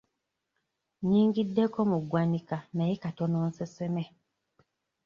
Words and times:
Nnyingiddeko 1.01 1.79
mu 1.91 1.97
ggwanika 2.03 2.57
naye 2.75 2.93
katono 3.03 3.37
nseseme. 3.49 4.03